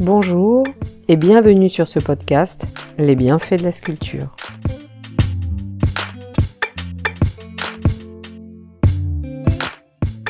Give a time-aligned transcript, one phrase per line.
[0.00, 0.64] Bonjour
[1.08, 2.64] et bienvenue sur ce podcast
[2.96, 4.34] Les bienfaits de la sculpture.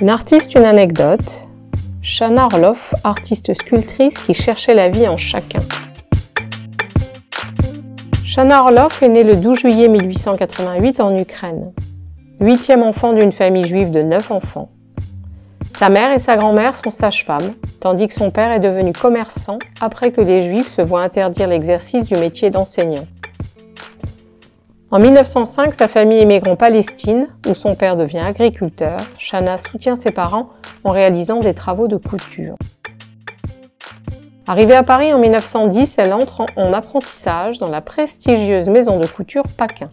[0.00, 1.46] Une artiste, une anecdote.
[2.02, 5.62] Shana Orloff, artiste sculptrice qui cherchait la vie en chacun.
[8.24, 11.72] Shana Orloff est née le 12 juillet 1888 en Ukraine,
[12.40, 14.72] huitième enfant d'une famille juive de neuf enfants.
[15.72, 20.12] Sa mère et sa grand-mère sont sages-femmes, tandis que son père est devenu commerçant après
[20.12, 23.06] que les Juifs se voient interdire l'exercice du métier d'enseignant.
[24.90, 28.98] En 1905, sa famille émigre en Palestine, où son père devient agriculteur.
[29.16, 30.50] Shana soutient ses parents
[30.84, 32.56] en réalisant des travaux de couture.
[34.48, 39.44] Arrivée à Paris en 1910, elle entre en apprentissage dans la prestigieuse maison de couture
[39.56, 39.90] Paquin.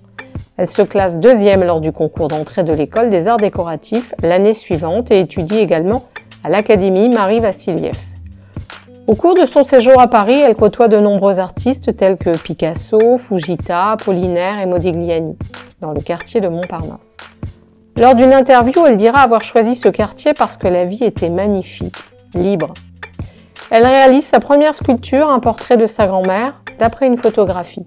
[0.58, 5.12] Elle se classe deuxième lors du concours d'entrée de l'école des arts décoratifs l'année suivante
[5.12, 6.06] et étudie également
[6.44, 7.94] à l'Académie Marie Vassiliev.
[9.06, 13.20] Au cours de son séjour à Paris, elle côtoie de nombreux artistes tels que Picasso,
[13.20, 15.38] Fujita, Apollinaire et Modigliani,
[15.80, 17.18] dans le quartier de Montparnasse.
[17.99, 21.96] Lors d'une interview, elle dira avoir choisi ce quartier parce que la vie était magnifique,
[22.34, 22.74] libre.
[23.70, 27.86] Elle réalise sa première sculpture, un portrait de sa grand-mère, d'après une photographie.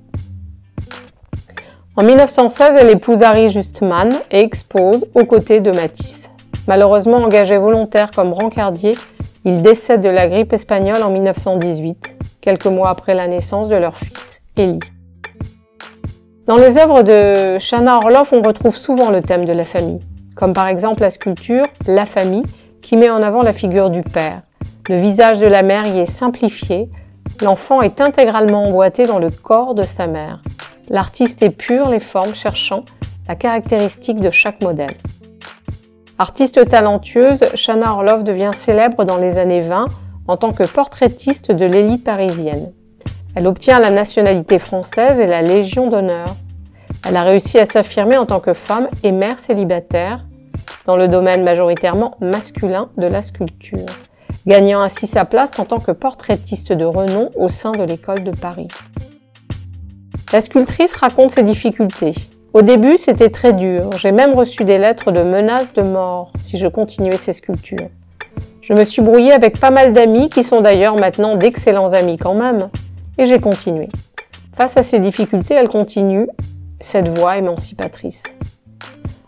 [2.00, 6.30] En 1916, elle épouse Harry Justman et expose aux côtés de Matisse.
[6.66, 8.92] Malheureusement engagé volontaire comme brancardier,
[9.44, 13.98] il décède de la grippe espagnole en 1918, quelques mois après la naissance de leur
[13.98, 14.78] fils, Elie.
[16.46, 20.00] Dans les œuvres de Shana Orloff, on retrouve souvent le thème de la famille,
[20.36, 22.46] comme par exemple la sculpture La famille,
[22.80, 24.40] qui met en avant la figure du père.
[24.88, 26.88] Le visage de la mère y est simplifié,
[27.42, 30.40] l'enfant est intégralement emboîté dans le corps de sa mère.
[30.92, 32.80] L'artiste épure les formes cherchant
[33.28, 34.96] la caractéristique de chaque modèle.
[36.18, 39.86] Artiste talentueuse, Shana Orloff devient célèbre dans les années 20
[40.26, 42.72] en tant que portraitiste de l'élite parisienne.
[43.36, 46.26] Elle obtient la nationalité française et la Légion d'honneur.
[47.08, 50.26] Elle a réussi à s'affirmer en tant que femme et mère célibataire
[50.86, 53.86] dans le domaine majoritairement masculin de la sculpture,
[54.44, 58.32] gagnant ainsi sa place en tant que portraitiste de renom au sein de l'école de
[58.32, 58.66] Paris.
[60.32, 62.14] La sculptrice raconte ses difficultés.
[62.52, 63.90] Au début, c'était très dur.
[63.98, 67.88] J'ai même reçu des lettres de menaces de mort si je continuais ces sculptures.
[68.62, 72.34] Je me suis brouillée avec pas mal d'amis qui sont d'ailleurs maintenant d'excellents amis quand
[72.34, 72.68] même.
[73.18, 73.88] Et j'ai continué.
[74.56, 76.28] Face à ces difficultés, elle continue
[76.78, 78.22] cette voie émancipatrice.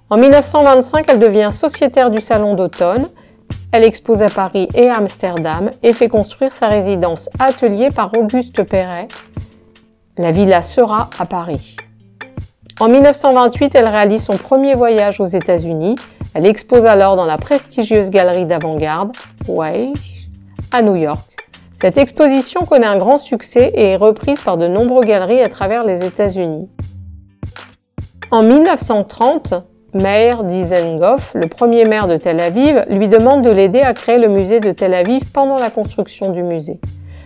[0.09, 3.09] En 1925, elle devient sociétaire du Salon d'automne.
[3.73, 8.63] Elle expose à Paris et à Amsterdam et fait construire sa résidence atelier par Auguste
[8.63, 9.09] Perret,
[10.19, 11.77] la Villa Sera à Paris.
[12.81, 15.97] En 1928, elle réalise son premier voyage aux États-Unis.
[16.35, 19.13] Elle expose alors dans la prestigieuse galerie d'avant-garde,
[19.49, 20.29] Weich,
[20.71, 21.21] à New York.
[21.73, 25.85] Cette exposition connaît un grand succès et est reprise par de nombreuses galeries à travers
[25.85, 26.69] les États-Unis.
[28.31, 29.55] En 1930,
[29.95, 34.29] Meir Dizengoff, le premier maire de Tel Aviv, lui demande de l'aider à créer le
[34.29, 36.81] musée de Tel Aviv pendant la construction du musée.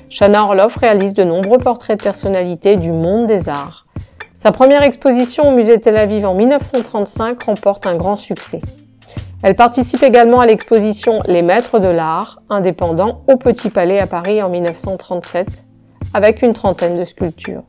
[0.09, 3.87] Shana Orloff réalise de nombreux portraits de personnalités du monde des arts.
[4.35, 8.61] Sa première exposition au musée Tel Aviv en 1935 remporte un grand succès.
[9.43, 14.41] Elle participe également à l'exposition Les Maîtres de l'Art, indépendant, au Petit Palais à Paris
[14.43, 15.49] en 1937,
[16.15, 17.65] avec une trentaine de sculptures.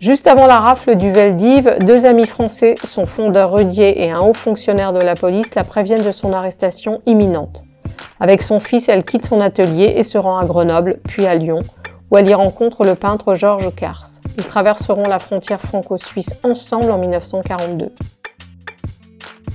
[0.00, 4.34] Juste avant la rafle du Veldiv, deux amis français, son fondeur Rudier et un haut
[4.34, 7.62] fonctionnaire de la police, la préviennent de son arrestation imminente.
[8.22, 11.58] Avec son fils, elle quitte son atelier et se rend à Grenoble, puis à Lyon,
[12.08, 14.06] où elle y rencontre le peintre Georges Cars.
[14.38, 17.90] Ils traverseront la frontière franco-suisse ensemble en 1942.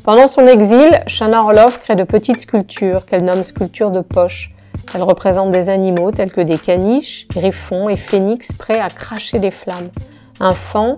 [0.03, 4.51] Pendant son exil, Shana Orloff crée de petites sculptures qu'elle nomme sculptures de poche.
[4.93, 9.51] Elles représentent des animaux tels que des caniches, griffons et phénix prêts à cracher des
[9.51, 9.87] flammes.
[10.41, 10.97] Un fan,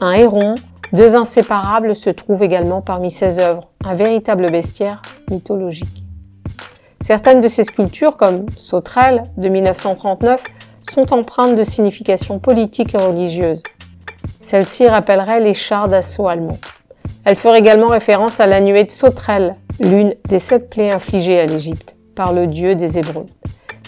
[0.00, 0.56] un héron,
[0.92, 6.03] deux inséparables se trouvent également parmi ses œuvres, un véritable bestiaire mythologique.
[7.04, 10.42] Certaines de ces sculptures, comme Sauterelle de 1939,
[10.90, 13.62] sont empreintes de signification politique et religieuse.
[14.40, 16.56] Celle-ci rappellerait les chars d'assaut allemands.
[17.26, 21.44] Elle ferait également référence à la nuée de Sauterelle, l'une des sept plaies infligées à
[21.44, 23.26] l'Égypte par le dieu des Hébreux.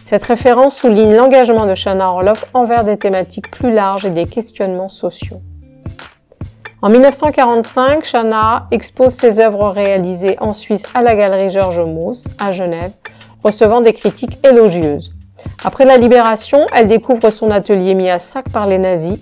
[0.04, 4.90] Cette référence souligne l'engagement de Shana Orloff envers des thématiques plus larges et des questionnements
[4.90, 5.40] sociaux.
[6.82, 12.52] En 1945, Shana expose ses œuvres réalisées en Suisse à la galerie Georges Mauss, à
[12.52, 12.92] Genève,
[13.42, 15.14] recevant des critiques élogieuses.
[15.64, 19.18] Après la libération, elle découvre son atelier mis à sac par les nazis.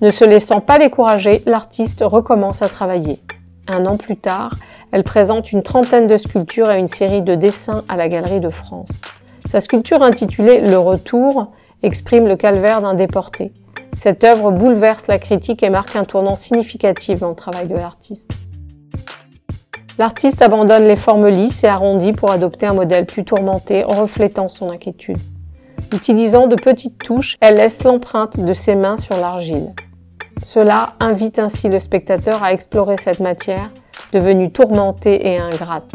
[0.00, 3.20] Ne se laissant pas décourager, l'artiste recommence à travailler.
[3.68, 4.54] Un an plus tard,
[4.90, 8.48] elle présente une trentaine de sculptures et une série de dessins à la Galerie de
[8.48, 8.88] France.
[9.44, 11.52] Sa sculpture intitulée Le Retour
[11.82, 13.52] exprime le calvaire d'un déporté.
[13.96, 18.30] Cette œuvre bouleverse la critique et marque un tournant significatif dans le travail de l'artiste.
[19.98, 24.48] L'artiste abandonne les formes lisses et arrondies pour adopter un modèle plus tourmenté en reflétant
[24.48, 25.16] son inquiétude.
[25.94, 29.72] Utilisant de petites touches, elle laisse l'empreinte de ses mains sur l'argile.
[30.44, 33.70] Cela invite ainsi le spectateur à explorer cette matière,
[34.12, 35.90] devenue tourmentée et ingrate.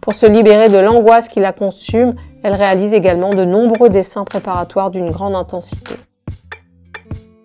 [0.00, 4.90] Pour se libérer de l'angoisse qui la consume, elle réalise également de nombreux dessins préparatoires
[4.90, 5.94] d'une grande intensité.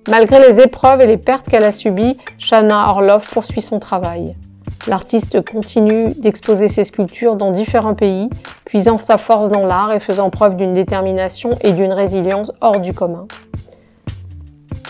[0.09, 4.35] Malgré les épreuves et les pertes qu'elle a subies, Shana Orlov poursuit son travail.
[4.87, 8.29] L'artiste continue d'exposer ses sculptures dans différents pays,
[8.65, 12.93] puisant sa force dans l'art et faisant preuve d'une détermination et d'une résilience hors du
[12.93, 13.27] commun.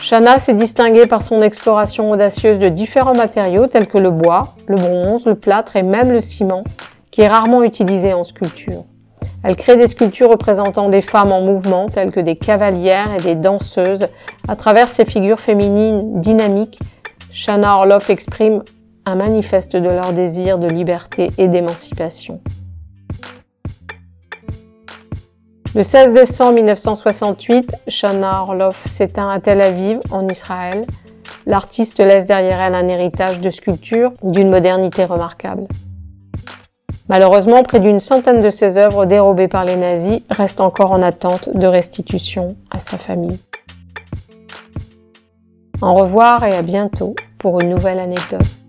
[0.02, 4.76] Shana s'est distinguée par son exploration audacieuse de différents matériaux tels que le bois, le
[4.76, 6.64] bronze, le plâtre et même le ciment,
[7.12, 8.86] qui est rarement utilisé en sculpture.
[9.44, 13.36] Elle crée des sculptures représentant des femmes en mouvement, telles que des cavalières et des
[13.36, 14.08] danseuses.
[14.48, 16.80] À travers ces figures féminines dynamiques,
[17.32, 18.62] Shana Orloff exprime
[19.06, 22.40] un manifeste de leur désir de liberté et d'émancipation.
[25.74, 30.86] Le 16 décembre 1968, Shana Orloff s'éteint à Tel Aviv, en Israël.
[31.48, 35.66] L'artiste laisse derrière elle un héritage de sculpture d'une modernité remarquable.
[37.10, 41.50] Malheureusement, près d'une centaine de ses œuvres dérobées par les nazis restent encore en attente
[41.56, 43.40] de restitution à sa famille.
[45.82, 48.61] Au revoir et à bientôt pour une nouvelle anecdote.